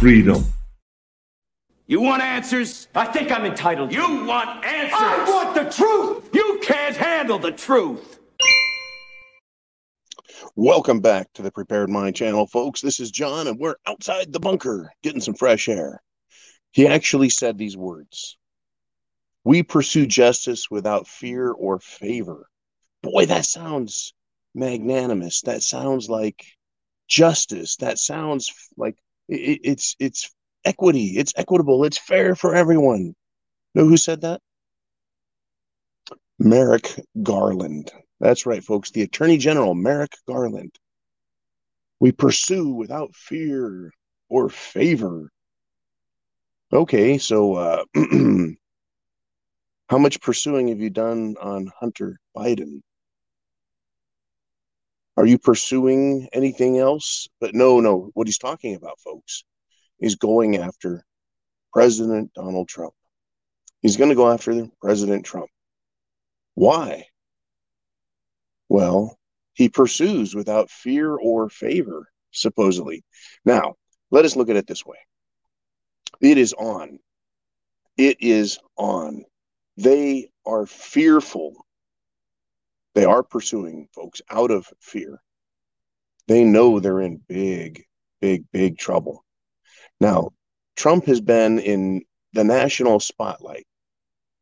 through 0.00 0.10
your 0.10 0.24
freedom. 0.24 0.52
You 1.86 2.00
want 2.00 2.22
answers? 2.22 2.88
I 2.94 3.04
think 3.06 3.30
I'm 3.30 3.44
entitled. 3.44 3.92
You 3.92 4.24
want 4.24 4.64
answers? 4.64 4.98
I 4.98 5.24
want 5.28 5.54
the 5.54 5.70
truth! 5.70 6.30
You 6.32 6.58
can't 6.62 6.96
handle 6.96 7.38
the 7.38 7.52
truth. 7.52 8.18
Welcome 10.56 11.00
back 11.00 11.32
to 11.34 11.42
the 11.42 11.50
Prepared 11.50 11.90
Mind 11.90 12.16
channel, 12.16 12.46
folks. 12.46 12.80
This 12.80 13.00
is 13.00 13.10
John, 13.10 13.46
and 13.46 13.58
we're 13.58 13.76
outside 13.86 14.32
the 14.32 14.40
bunker 14.40 14.92
getting 15.02 15.20
some 15.20 15.34
fresh 15.34 15.68
air. 15.68 16.02
He 16.70 16.86
actually 16.86 17.28
said 17.28 17.58
these 17.58 17.76
words 17.76 18.38
We 19.44 19.62
pursue 19.62 20.06
justice 20.06 20.70
without 20.70 21.08
fear 21.08 21.50
or 21.50 21.78
favor. 21.78 22.46
Boy, 23.02 23.26
that 23.26 23.44
sounds 23.44 24.14
magnanimous. 24.54 25.42
That 25.42 25.62
sounds 25.62 26.08
like 26.08 26.44
justice. 27.08 27.76
That 27.76 27.98
sounds 27.98 28.50
like 28.76 28.96
it, 29.30 29.60
it's 29.64 29.96
it's 29.98 30.30
equity. 30.64 31.18
It's 31.18 31.32
equitable. 31.36 31.84
It's 31.84 31.98
fair 31.98 32.34
for 32.34 32.54
everyone. 32.54 33.14
Know 33.74 33.86
who 33.86 33.96
said 33.96 34.22
that? 34.22 34.40
Merrick 36.38 36.98
Garland. 37.22 37.92
That's 38.18 38.46
right, 38.46 38.62
folks. 38.64 38.90
The 38.90 39.02
Attorney 39.02 39.38
General, 39.38 39.74
Merrick 39.74 40.12
Garland. 40.26 40.74
We 42.00 42.12
pursue 42.12 42.70
without 42.70 43.14
fear 43.14 43.92
or 44.28 44.48
favor. 44.48 45.30
Okay, 46.72 47.18
so 47.18 47.54
uh, 47.54 47.84
how 49.88 49.98
much 49.98 50.20
pursuing 50.20 50.68
have 50.68 50.80
you 50.80 50.90
done 50.90 51.36
on 51.40 51.70
Hunter 51.78 52.18
Biden? 52.36 52.80
Are 55.16 55.26
you 55.26 55.38
pursuing 55.38 56.28
anything 56.32 56.78
else? 56.78 57.28
But 57.40 57.54
no, 57.54 57.80
no. 57.80 58.10
What 58.14 58.26
he's 58.26 58.38
talking 58.38 58.74
about, 58.74 59.00
folks, 59.00 59.44
is 59.98 60.16
going 60.16 60.56
after 60.56 61.04
President 61.72 62.32
Donald 62.34 62.68
Trump. 62.68 62.94
He's 63.82 63.96
going 63.96 64.10
to 64.10 64.16
go 64.16 64.30
after 64.30 64.68
President 64.80 65.24
Trump. 65.24 65.50
Why? 66.54 67.06
Well, 68.68 69.18
he 69.54 69.68
pursues 69.68 70.34
without 70.34 70.70
fear 70.70 71.14
or 71.16 71.48
favor, 71.48 72.08
supposedly. 72.30 73.04
Now, 73.44 73.74
let 74.10 74.24
us 74.24 74.36
look 74.36 74.48
at 74.48 74.56
it 74.56 74.66
this 74.66 74.84
way 74.84 74.98
it 76.20 76.38
is 76.38 76.52
on. 76.54 76.98
It 77.96 78.18
is 78.20 78.58
on. 78.76 79.24
They 79.76 80.30
are 80.46 80.66
fearful. 80.66 81.66
They 82.94 83.04
are 83.04 83.22
pursuing 83.22 83.88
folks 83.94 84.20
out 84.30 84.50
of 84.50 84.72
fear. 84.80 85.22
They 86.26 86.44
know 86.44 86.80
they're 86.80 87.00
in 87.00 87.20
big, 87.28 87.84
big, 88.20 88.44
big 88.52 88.78
trouble. 88.78 89.24
Now, 90.00 90.30
Trump 90.76 91.06
has 91.06 91.20
been 91.20 91.58
in 91.58 92.02
the 92.32 92.44
national 92.44 93.00
spotlight 93.00 93.66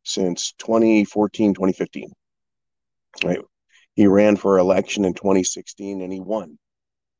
since 0.05 0.53
2014, 0.59 1.55
2015. 1.55 2.13
Right? 3.25 3.41
He 3.95 4.07
ran 4.07 4.37
for 4.37 4.59
election 4.59 5.05
in 5.05 5.15
2016 5.15 6.01
and 6.01 6.12
he 6.12 6.21
won. 6.21 6.59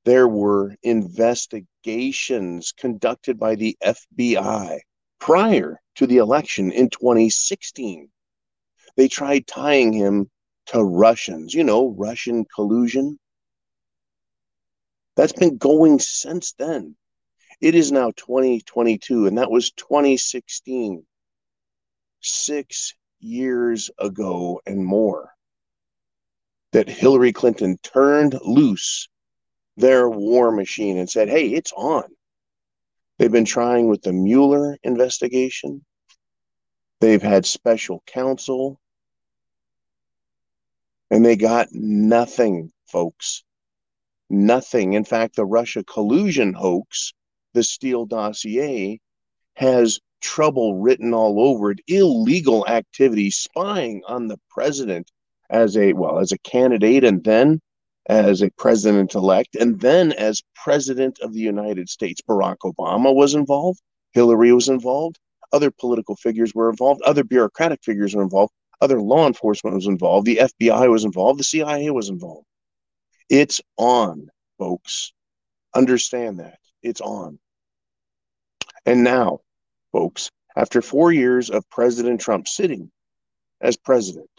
There 0.05 0.29
were 0.29 0.77
investigations 0.83 2.73
conducted 2.73 3.39
by 3.39 3.57
the 3.57 3.77
FBI 3.85 4.79
prior 5.19 5.81
to 5.97 6.07
the 6.07 6.19
election 6.19 6.70
in 6.73 6.89
2016. 6.89 8.08
They 8.97 9.08
tried 9.08 9.47
tying 9.47 9.92
him 9.92 10.31
to 10.68 10.83
Russians, 10.83 11.55
you 11.55 11.64
know, 11.64 11.95
Russian 11.98 12.45
collusion. 12.55 13.18
That's 15.17 15.33
been 15.33 15.56
going 15.56 15.98
since 15.98 16.52
then. 16.52 16.96
It 17.61 17.74
is 17.74 17.90
now 17.90 18.12
2022, 18.17 19.27
and 19.27 19.39
that 19.39 19.51
was 19.51 19.73
2016. 19.73 21.05
Six 22.20 22.95
years 23.20 23.90
ago 23.98 24.61
and 24.67 24.84
more 24.84 25.33
that 26.73 26.89
Hillary 26.89 27.33
Clinton 27.33 27.78
turned 27.83 28.39
loose 28.42 29.08
their 29.77 30.08
war 30.08 30.51
machine 30.51 30.98
and 30.98 31.08
said, 31.08 31.28
hey, 31.28 31.48
it's 31.48 31.73
on. 31.73 32.05
They've 33.18 33.33
been 33.33 33.45
trying 33.45 33.89
with 33.89 34.02
the 34.02 34.12
Mueller 34.12 34.77
investigation. 34.83 35.84
They've 37.01 37.23
had 37.23 37.46
special 37.46 38.02
counsel. 38.07 38.80
And 41.11 41.24
they 41.24 41.36
got 41.36 41.69
nothing, 41.73 42.70
folks. 42.86 43.45
Nothing. 44.30 44.92
In 44.92 45.05
fact, 45.05 45.36
the 45.36 45.46
Russia 45.46 45.83
collusion 45.85 46.52
hoax, 46.52 47.13
the 47.55 47.63
Steele 47.63 48.05
dossier, 48.05 49.01
has 49.55 49.98
trouble 50.20 50.80
written 50.80 51.14
all 51.14 51.41
over 51.41 51.70
it, 51.70 51.80
illegal 51.86 52.67
activity, 52.67 53.30
spying 53.30 54.02
on 54.07 54.29
the 54.29 54.39
president 54.51 55.11
as 55.51 55.77
a 55.77 55.92
well 55.95 56.19
as 56.19 56.33
a 56.33 56.39
candidate 56.39 57.05
and 57.05 57.25
then 57.25 57.61
as 58.08 58.42
a 58.42 58.51
president 58.58 59.14
elect 59.14 59.55
and 59.55 59.80
then 59.80 60.13
as 60.13 60.42
president 60.55 61.19
of 61.20 61.33
the 61.33 61.40
United 61.40 61.89
States. 61.89 62.20
Barack 62.23 62.58
Obama 62.64 63.14
was 63.14 63.35
involved, 63.35 63.80
Hillary 64.13 64.52
was 64.52 64.69
involved, 64.69 65.19
other 65.52 65.70
political 65.70 66.17
figures 66.17 66.55
were 66.55 66.70
involved, 66.70 67.02
other 67.02 67.25
bureaucratic 67.25 67.83
figures 67.83 68.14
were 68.14 68.23
involved, 68.23 68.52
other 68.80 69.00
law 69.00 69.27
enforcement 69.27 69.74
was 69.77 69.86
involved, 69.86 70.27
the 70.27 70.36
FBI 70.39 70.90
was 70.90 71.05
involved, 71.05 71.40
the 71.40 71.44
CIA 71.44 71.90
was 71.90 72.08
involved. 72.08 72.46
It's 73.28 73.61
on, 73.77 74.28
folks. 74.58 75.12
Understand 75.74 76.40
that. 76.40 76.58
It's 76.83 77.00
on. 77.00 77.39
And 78.86 79.05
now, 79.05 79.40
folks, 79.92 80.30
after 80.56 80.80
four 80.80 81.12
years 81.12 81.50
of 81.50 81.68
President 81.70 82.20
Trump 82.20 82.48
sitting 82.48 82.90
as 83.61 83.77
president, 83.77 84.30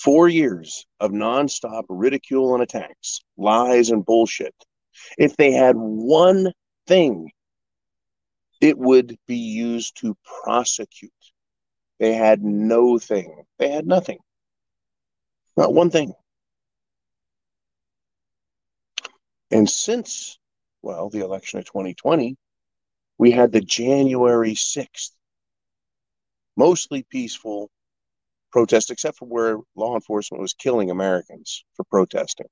Four 0.00 0.30
years 0.30 0.86
of 0.98 1.10
nonstop 1.10 1.84
ridicule 1.90 2.54
and 2.54 2.62
attacks, 2.62 3.20
lies 3.36 3.90
and 3.90 4.02
bullshit. 4.02 4.54
If 5.18 5.36
they 5.36 5.52
had 5.52 5.76
one 5.76 6.54
thing, 6.86 7.32
it 8.62 8.78
would 8.78 9.18
be 9.26 9.36
used 9.36 9.98
to 10.00 10.16
prosecute. 10.42 11.12
They 12.00 12.14
had 12.14 12.42
no 12.42 12.98
thing. 12.98 13.44
They 13.58 13.68
had 13.68 13.86
nothing. 13.86 14.18
Not 15.56 15.74
one 15.74 15.90
thing. 15.90 16.14
And 19.50 19.68
since, 19.68 20.38
well, 20.80 21.10
the 21.10 21.20
election 21.20 21.58
of 21.58 21.66
2020, 21.66 22.36
we 23.18 23.30
had 23.30 23.52
the 23.52 23.60
January 23.60 24.54
6th, 24.54 25.10
mostly 26.56 27.02
peaceful 27.02 27.70
protest, 28.50 28.90
except 28.90 29.18
for 29.18 29.26
where 29.26 29.58
law 29.76 29.94
enforcement 29.94 30.40
was 30.40 30.54
killing 30.54 30.90
Americans 30.90 31.64
for 31.74 31.84
protesting. 31.84 32.48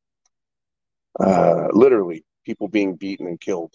Uh, 1.19 1.69
literally, 1.72 2.22
people 2.44 2.69
being 2.69 2.97
beaten 2.97 3.26
and 3.26 3.41
killed. 3.41 3.72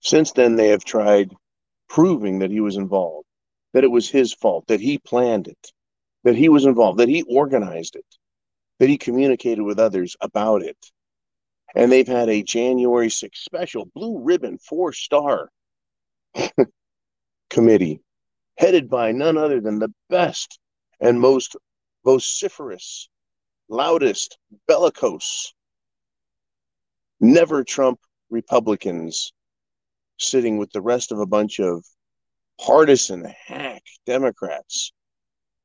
Since 0.00 0.32
then, 0.32 0.54
they 0.54 0.68
have 0.68 0.84
tried 0.84 1.34
proving 1.90 2.38
that 2.38 2.52
he 2.52 2.60
was 2.60 2.76
involved, 2.76 3.26
that 3.74 3.84
it 3.84 3.90
was 3.90 4.08
his 4.08 4.32
fault, 4.32 4.64
that 4.68 4.80
he 4.80 4.96
planned 4.96 5.48
it, 5.48 5.72
that 6.24 6.36
he 6.36 6.48
was 6.48 6.64
involved, 6.64 7.00
that 7.00 7.08
he 7.08 7.22
organized 7.24 7.96
it, 7.96 8.06
that 8.78 8.88
he 8.88 8.96
communicated 8.96 9.62
with 9.62 9.78
others 9.78 10.16
about 10.20 10.62
it. 10.62 10.78
And 11.74 11.90
they've 11.90 12.06
had 12.06 12.28
a 12.28 12.42
January 12.42 13.08
6th 13.08 13.36
special 13.36 13.90
blue 13.94 14.20
ribbon 14.22 14.58
four 14.58 14.92
star 14.92 15.50
committee 17.50 18.00
headed 18.56 18.88
by 18.88 19.12
none 19.12 19.36
other 19.36 19.60
than 19.60 19.78
the 19.78 19.92
best 20.08 20.58
and 21.00 21.20
most 21.20 21.56
vociferous, 22.04 23.08
loudest, 23.68 24.38
bellicose, 24.68 25.54
never 27.20 27.64
Trump 27.64 27.98
Republicans 28.30 29.32
sitting 30.20 30.58
with 30.58 30.70
the 30.72 30.80
rest 30.80 31.12
of 31.12 31.18
a 31.18 31.26
bunch 31.26 31.58
of 31.58 31.84
partisan 32.60 33.24
hack 33.46 33.82
Democrats. 34.06 34.92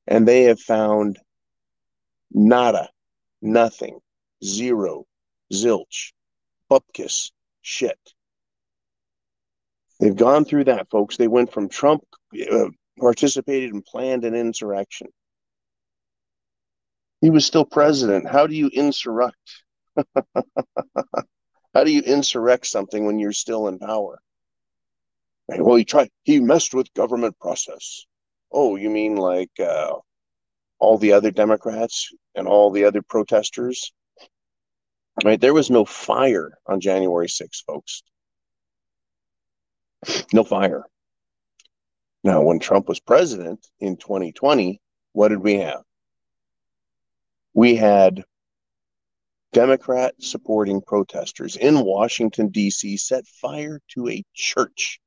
And 0.07 0.27
they 0.27 0.43
have 0.43 0.59
found 0.59 1.19
nada, 2.31 2.89
nothing, 3.41 3.99
zero, 4.43 5.05
zilch, 5.53 6.13
bupkis, 6.71 7.31
shit. 7.61 7.99
They've 9.99 10.15
gone 10.15 10.45
through 10.45 10.65
that, 10.65 10.89
folks. 10.89 11.17
They 11.17 11.27
went 11.27 11.51
from 11.51 11.69
Trump 11.69 12.03
uh, 12.51 12.69
participated 12.99 13.73
and 13.73 13.83
planned 13.83 14.25
an 14.25 14.35
insurrection. 14.35 15.07
He 17.21 17.29
was 17.29 17.45
still 17.45 17.65
president. 17.65 18.27
How 18.27 18.45
do 18.45 18.55
you 18.55 18.69
insurrect? 18.71 19.63
How 21.73 21.83
do 21.83 21.91
you 21.91 22.01
insurrect 22.01 22.67
something 22.67 23.05
when 23.05 23.19
you're 23.19 23.31
still 23.31 23.67
in 23.67 23.79
power? 23.79 24.19
Well, 25.47 25.75
he 25.75 25.85
tried. 25.85 26.09
He 26.23 26.39
messed 26.39 26.73
with 26.73 26.93
government 26.93 27.37
process. 27.39 28.05
Oh, 28.51 28.75
you 28.75 28.89
mean 28.89 29.15
like 29.15 29.51
uh, 29.59 29.93
all 30.79 30.97
the 30.97 31.13
other 31.13 31.31
Democrats 31.31 32.11
and 32.35 32.47
all 32.47 32.71
the 32.71 32.85
other 32.85 33.01
protesters? 33.01 33.91
Right? 35.23 35.39
There 35.39 35.53
was 35.53 35.69
no 35.69 35.85
fire 35.85 36.57
on 36.65 36.81
January 36.81 37.27
6th, 37.27 37.63
folks. 37.65 38.03
No 40.33 40.43
fire. 40.43 40.85
Now, 42.23 42.41
when 42.41 42.59
Trump 42.59 42.87
was 42.87 42.99
president 42.99 43.65
in 43.79 43.97
2020, 43.97 44.81
what 45.13 45.29
did 45.29 45.39
we 45.39 45.55
have? 45.55 45.83
We 47.53 47.75
had 47.75 48.23
Democrat 49.53 50.15
supporting 50.19 50.81
protesters 50.81 51.55
in 51.55 51.85
Washington, 51.85 52.49
D.C., 52.49 52.97
set 52.97 53.25
fire 53.27 53.79
to 53.91 54.09
a 54.09 54.23
church, 54.33 54.99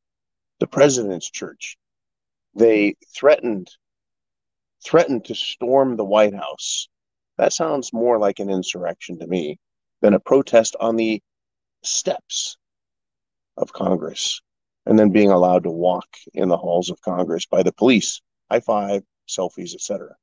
the 0.61 0.67
president's 0.67 1.31
church. 1.31 1.77
They 2.55 2.97
threatened 3.15 3.69
threatened 4.85 5.25
to 5.25 5.35
storm 5.35 5.97
the 5.97 6.05
White 6.05 6.35
House. 6.35 6.89
That 7.37 7.53
sounds 7.53 7.93
more 7.93 8.19
like 8.19 8.39
an 8.39 8.49
insurrection 8.51 9.19
to 9.19 9.27
me 9.27 9.59
than 10.01 10.15
a 10.15 10.21
protest 10.21 10.77
on 10.81 10.97
the 10.97 11.21
steps 11.83 12.57
of 13.57 13.73
Congress 13.73 14.41
and 14.87 14.99
then 14.99 15.11
being 15.11 15.31
allowed 15.31 15.65
to 15.65 15.71
walk 15.71 16.07
in 16.33 16.49
the 16.49 16.57
halls 16.57 16.91
of 16.91 17.01
Congress 17.03 17.45
by 17.47 17.63
the 17.63 17.73
police, 17.73 18.23
high 18.51 18.61
five, 18.61 19.03
selfies, 19.29 19.75
etc. 19.75 20.15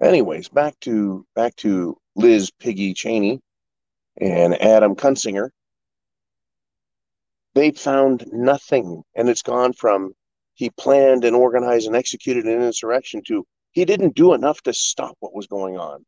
Anyways, 0.00 0.48
back 0.48 0.78
to 0.80 1.26
back 1.34 1.56
to 1.56 1.96
Liz 2.14 2.50
Piggy 2.60 2.94
Cheney 2.94 3.40
and 4.20 4.60
Adam 4.62 4.94
Kinzinger. 4.94 5.50
They 7.54 7.70
found 7.70 8.26
nothing, 8.32 9.02
and 9.14 9.28
it's 9.28 9.42
gone 9.42 9.72
from 9.72 10.14
he 10.54 10.70
planned 10.70 11.24
and 11.24 11.34
organized 11.34 11.86
and 11.86 11.96
executed 11.96 12.44
an 12.46 12.62
insurrection 12.62 13.22
to 13.26 13.46
he 13.72 13.84
didn't 13.84 14.14
do 14.14 14.34
enough 14.34 14.60
to 14.62 14.72
stop 14.72 15.16
what 15.20 15.34
was 15.34 15.46
going 15.46 15.78
on. 15.78 16.04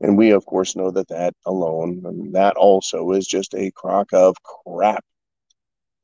And 0.00 0.16
we, 0.16 0.30
of 0.30 0.44
course, 0.44 0.76
know 0.76 0.90
that 0.92 1.08
that 1.08 1.34
alone, 1.44 2.02
and 2.04 2.34
that 2.34 2.56
also 2.56 3.12
is 3.12 3.26
just 3.26 3.54
a 3.54 3.70
crock 3.72 4.12
of 4.12 4.36
crap. 4.42 5.04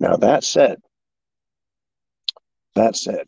Now, 0.00 0.16
that 0.16 0.42
said, 0.44 0.78
that 2.74 2.96
said, 2.96 3.26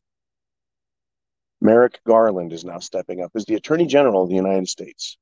Merrick 1.61 2.00
Garland 2.06 2.52
is 2.52 2.64
now 2.64 2.79
stepping 2.79 3.23
up 3.23 3.31
as 3.35 3.44
the 3.44 3.55
Attorney 3.55 3.87
General 3.87 4.23
of 4.23 4.29
the 4.29 4.35
United 4.35 4.69
States 4.69 5.17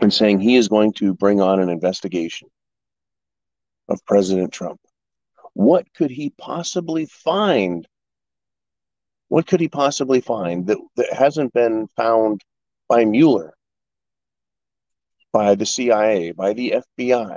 and 0.00 0.12
saying 0.12 0.40
he 0.40 0.56
is 0.56 0.68
going 0.68 0.92
to 0.94 1.14
bring 1.14 1.40
on 1.40 1.60
an 1.60 1.68
investigation 1.68 2.48
of 3.88 4.04
President 4.06 4.52
Trump. 4.52 4.80
What 5.54 5.92
could 5.94 6.10
he 6.10 6.30
possibly 6.30 7.06
find? 7.06 7.86
What 9.28 9.46
could 9.46 9.60
he 9.60 9.68
possibly 9.68 10.20
find 10.20 10.66
that, 10.66 10.78
that 10.96 11.12
hasn't 11.12 11.52
been 11.52 11.88
found 11.96 12.42
by 12.88 13.04
Mueller 13.04 13.54
by 15.32 15.54
the 15.54 15.66
CIA, 15.66 16.32
by 16.32 16.52
the 16.52 16.74
FBI, 16.98 17.36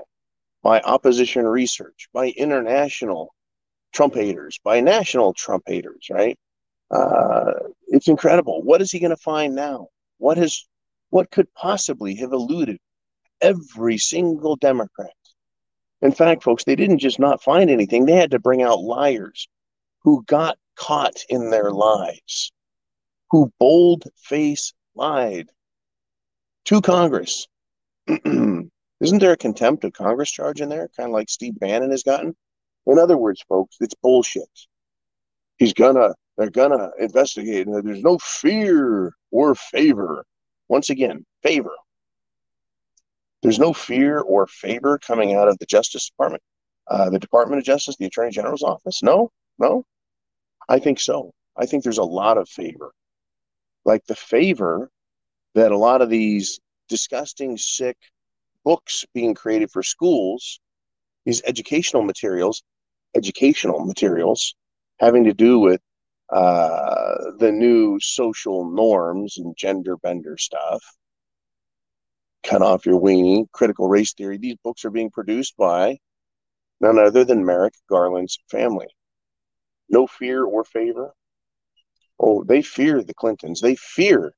by 0.63 0.80
opposition 0.81 1.45
research, 1.45 2.07
by 2.13 2.30
international 2.30 3.33
Trump 3.94 4.15
haters, 4.15 4.59
by 4.63 4.80
national 4.80 5.33
Trump 5.33 5.63
haters, 5.68 6.07
right? 6.09 6.38
Uh, 6.89 7.53
it's 7.88 8.07
incredible. 8.07 8.62
What 8.63 8.81
is 8.81 8.92
he 8.92 9.00
going 9.00 9.12
to 9.12 9.18
find 9.18 9.56
now? 9.56 9.88
What 10.18 10.38
has, 10.38 10.65
what 11.09 11.31
could 11.31 11.53
possibly 11.53 12.15
have 12.15 12.31
eluded 12.31 12.77
every 13.42 13.98
single 13.98 14.56
Democrat? 14.56 15.12
In 16.01 16.12
fact, 16.12 16.44
folks, 16.44 16.63
they 16.63 16.75
didn't 16.75 17.00
just 17.00 17.19
not 17.19 17.44
find 17.44 17.69
anything; 17.69 18.06
they 18.06 18.15
had 18.15 18.31
to 18.31 18.39
bring 18.39 18.62
out 18.62 18.80
liars 18.81 19.48
who 20.00 20.24
got 20.24 20.57
caught 20.75 21.24
in 21.30 21.51
their 21.51 21.71
lies, 21.71 22.51
who 23.30 23.51
bold 23.59 24.06
face 24.18 24.74
lied 24.95 25.50
to 26.65 26.81
Congress 26.81 27.48
Isn't 29.01 29.19
there 29.19 29.31
a 29.31 29.38
contempt 29.38 29.83
of 29.83 29.94
Congress 29.94 30.31
charge 30.31 30.62
in 30.62 30.69
there, 30.69 30.89
kind 30.95 31.09
of 31.09 31.13
like 31.13 31.30
Steve 31.30 31.59
Bannon 31.59 31.92
has 31.92 32.03
gotten? 32.03 32.36
In 32.86 33.00
other 33.00 33.18
words, 33.18 33.42
folks, 33.48 33.77
it's 33.80 33.95
bullshit. 33.95 34.50
He's 35.57 35.74
gonna, 35.74 36.13
they're 36.38 36.50
gonna 36.50 36.92
investigate, 37.00 37.68
there's 37.68 38.03
no 38.03 38.18
fear 38.19 39.13
or 39.31 39.56
favor. 39.56 40.25
Once 40.68 40.89
again, 40.89 41.25
favor. 41.44 41.74
There's 43.41 43.59
no 43.59 43.73
fear 43.73 44.19
or 44.19 44.47
favor 44.47 44.99
coming 44.99 45.33
out 45.33 45.47
of 45.47 45.57
the 45.57 45.65
Justice 45.65 46.09
Department, 46.09 46.43
uh, 46.88 47.09
the 47.09 47.19
Department 47.19 47.59
of 47.59 47.65
Justice, 47.65 47.95
the 47.97 48.05
Attorney 48.05 48.31
General's 48.31 48.63
office. 48.63 49.01
No, 49.01 49.31
no. 49.57 49.85
I 50.69 50.79
think 50.79 50.99
so. 50.99 51.31
I 51.57 51.65
think 51.65 51.83
there's 51.83 51.97
a 51.97 52.03
lot 52.03 52.38
of 52.38 52.47
favor, 52.47 52.91
like 53.83 54.05
the 54.05 54.15
favor 54.15 54.89
that 55.55 55.71
a 55.71 55.77
lot 55.77 56.01
of 56.01 56.09
these 56.09 56.59
disgusting, 56.88 57.57
sick 57.57 57.97
books 58.63 59.05
being 59.13 59.33
created 59.33 59.71
for 59.71 59.83
schools, 59.83 60.59
these 61.25 61.41
educational 61.45 62.03
materials, 62.03 62.63
educational 63.15 63.85
materials 63.85 64.55
having 64.99 65.23
to 65.25 65.33
do 65.33 65.59
with 65.59 65.81
uh, 66.29 67.15
the 67.39 67.51
new 67.51 67.99
social 67.99 68.69
norms 68.69 69.38
and 69.38 69.55
gender 69.57 69.97
bender 69.97 70.38
stuff. 70.38 70.81
Cut 72.43 72.61
off 72.61 72.85
your 72.85 72.99
weenie, 72.99 73.45
critical 73.51 73.88
race 73.88 74.13
theory. 74.13 74.38
These 74.38 74.57
books 74.63 74.83
are 74.85 74.89
being 74.89 75.11
produced 75.11 75.55
by 75.57 75.97
none 76.79 76.97
other 76.97 77.23
than 77.23 77.45
Merrick 77.45 77.75
Garland's 77.89 78.39
family. 78.49 78.88
No 79.89 80.07
fear 80.07 80.43
or 80.43 80.63
favor. 80.63 81.13
Oh, 82.19 82.43
they 82.43 82.61
fear 82.61 83.03
the 83.03 83.13
Clintons. 83.13 83.61
They 83.61 83.75
fear 83.75 84.33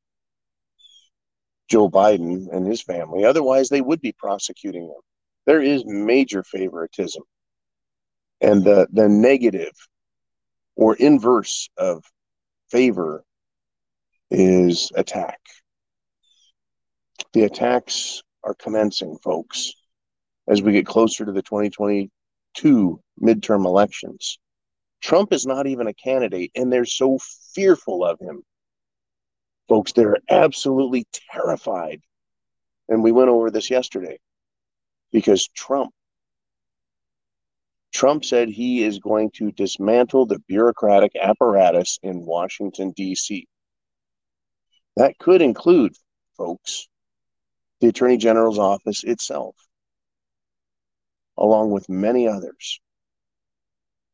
Joe 1.69 1.89
Biden 1.89 2.47
and 2.51 2.67
his 2.67 2.81
family. 2.81 3.25
Otherwise, 3.25 3.69
they 3.69 3.81
would 3.81 4.01
be 4.01 4.13
prosecuting 4.13 4.87
them. 4.87 5.01
There 5.45 5.61
is 5.61 5.83
major 5.85 6.43
favoritism. 6.43 7.23
And 8.41 8.63
the, 8.63 8.87
the 8.91 9.07
negative 9.07 9.73
or 10.75 10.95
inverse 10.95 11.69
of 11.77 12.03
favor 12.69 13.23
is 14.29 14.91
attack. 14.95 15.39
The 17.33 17.43
attacks 17.43 18.21
are 18.43 18.53
commencing, 18.53 19.17
folks, 19.17 19.73
as 20.47 20.61
we 20.61 20.71
get 20.71 20.85
closer 20.85 21.25
to 21.25 21.31
the 21.31 21.41
2022 21.41 23.01
midterm 23.21 23.65
elections. 23.65 24.37
Trump 25.01 25.33
is 25.33 25.45
not 25.45 25.67
even 25.67 25.87
a 25.87 25.93
candidate, 25.93 26.51
and 26.55 26.71
they're 26.71 26.85
so 26.85 27.17
fearful 27.53 28.05
of 28.05 28.19
him. 28.19 28.43
Folks 29.67 29.93
they're 29.93 30.17
absolutely 30.29 31.05
terrified. 31.31 32.01
And 32.87 33.01
we 33.01 33.11
went 33.11 33.29
over 33.29 33.49
this 33.49 33.69
yesterday 33.69 34.19
because 35.13 35.47
trump 35.49 35.93
trump 37.93 38.25
said 38.25 38.49
he 38.49 38.83
is 38.83 38.99
going 38.99 39.31
to 39.31 39.51
dismantle 39.51 40.25
the 40.25 40.39
bureaucratic 40.47 41.11
apparatus 41.15 41.99
in 42.03 42.25
washington 42.25 42.91
d.c 42.91 43.47
that 44.97 45.17
could 45.19 45.41
include 45.41 45.93
folks 46.35 46.87
the 47.83 47.89
attorney 47.89 48.17
general's 48.17 48.57
office 48.57 49.03
itself 49.03 49.55
along 51.37 51.69
with 51.69 51.87
many 51.89 52.27
others 52.27 52.79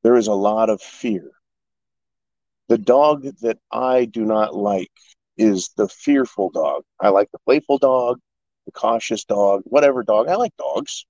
there 0.04 0.16
is 0.16 0.28
a 0.28 0.34
lot 0.34 0.70
of 0.70 0.82
fear 0.82 1.32
the 2.68 2.78
dog 2.78 3.24
that 3.42 3.58
i 3.72 4.06
do 4.06 4.26
not 4.26 4.56
like 4.56 4.92
is 5.40 5.70
the 5.78 5.88
fearful 5.88 6.52
dog. 6.52 6.84
I 7.00 7.10
like 7.10 7.32
the 7.32 7.40
playful 7.40 7.78
dog, 7.78 8.20
the 8.66 8.72
cautious 8.74 9.24
dog, 9.24 9.62
whatever 9.64 10.04
dog. 10.04 10.28
I 10.28 10.36
like 10.36 10.56
dogs. 10.58 11.06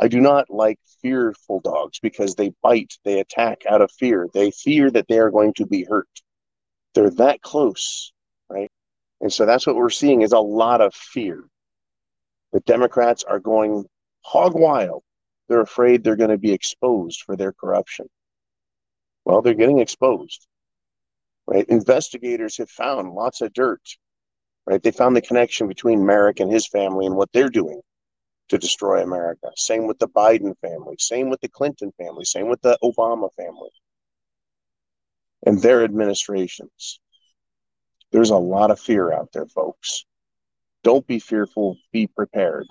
I 0.00 0.08
do 0.08 0.20
not 0.20 0.48
like 0.48 0.78
fearful 1.02 1.60
dogs 1.60 1.98
because 2.00 2.34
they 2.34 2.52
bite, 2.62 2.94
they 3.04 3.20
attack 3.20 3.62
out 3.68 3.82
of 3.82 3.90
fear. 3.90 4.28
They 4.32 4.50
fear 4.52 4.90
that 4.92 5.06
they 5.08 5.18
are 5.18 5.30
going 5.30 5.54
to 5.54 5.66
be 5.66 5.84
hurt. 5.84 6.08
They're 6.94 7.10
that 7.10 7.42
close, 7.42 8.12
right? 8.48 8.70
And 9.20 9.32
so 9.32 9.44
that's 9.44 9.66
what 9.66 9.76
we're 9.76 9.90
seeing 9.90 10.22
is 10.22 10.32
a 10.32 10.38
lot 10.38 10.80
of 10.80 10.94
fear. 10.94 11.44
The 12.54 12.60
Democrats 12.60 13.22
are 13.24 13.38
going 13.38 13.84
hog 14.22 14.54
wild. 14.54 15.02
They're 15.48 15.60
afraid 15.60 16.02
they're 16.02 16.16
going 16.16 16.30
to 16.30 16.38
be 16.38 16.52
exposed 16.52 17.20
for 17.20 17.36
their 17.36 17.52
corruption. 17.52 18.06
Well, 19.26 19.42
they're 19.42 19.52
getting 19.52 19.80
exposed 19.80 20.46
right? 21.46 21.66
Investigators 21.68 22.56
have 22.58 22.70
found 22.70 23.12
lots 23.12 23.40
of 23.40 23.52
dirt, 23.52 23.82
right? 24.66 24.82
They 24.82 24.90
found 24.90 25.16
the 25.16 25.22
connection 25.22 25.68
between 25.68 26.06
Merrick 26.06 26.40
and 26.40 26.50
his 26.50 26.66
family 26.66 27.06
and 27.06 27.16
what 27.16 27.30
they're 27.32 27.50
doing 27.50 27.80
to 28.48 28.58
destroy 28.58 29.02
America. 29.02 29.48
Same 29.56 29.86
with 29.86 29.98
the 29.98 30.08
Biden 30.08 30.54
family, 30.60 30.96
same 30.98 31.30
with 31.30 31.40
the 31.40 31.48
Clinton 31.48 31.92
family, 31.98 32.24
same 32.24 32.48
with 32.48 32.60
the 32.62 32.78
Obama 32.82 33.28
family 33.34 33.70
and 35.46 35.60
their 35.60 35.84
administrations. 35.84 37.00
There's 38.12 38.30
a 38.30 38.36
lot 38.36 38.70
of 38.70 38.80
fear 38.80 39.12
out 39.12 39.30
there, 39.32 39.46
folks. 39.46 40.04
Don't 40.84 41.06
be 41.06 41.18
fearful, 41.18 41.78
be 41.92 42.06
prepared. 42.06 42.66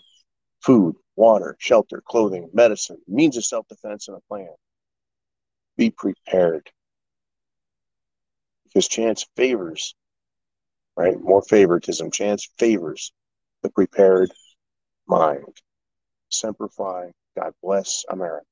Food, 0.61 0.95
water, 1.17 1.57
shelter, 1.59 2.01
clothing, 2.07 2.49
medicine, 2.53 2.99
means 3.07 3.35
of 3.37 3.43
self 3.43 3.67
defense, 3.67 4.07
and 4.07 4.15
a 4.15 4.21
plan. 4.29 4.53
Be 5.77 5.89
prepared 5.89 6.69
because 8.65 8.87
chance 8.87 9.25
favors, 9.35 9.95
right? 10.95 11.19
More 11.19 11.41
favoritism. 11.41 12.11
Chance 12.11 12.49
favors 12.59 13.11
the 13.63 13.69
prepared 13.69 14.31
mind. 15.07 15.57
Semper 16.29 16.69
Fi. 16.69 17.11
God 17.35 17.53
bless 17.63 18.05
America. 18.09 18.45